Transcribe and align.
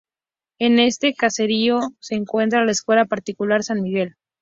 En 0.57 0.79
este 0.79 1.13
caserío 1.13 1.79
se 1.99 2.15
encuentra 2.15 2.65
la 2.65 2.71
Escuela 2.71 3.05
Particular 3.05 3.61
San 3.61 3.83
Miguel. 3.83 4.15